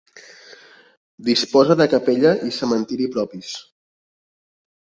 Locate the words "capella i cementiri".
1.93-3.11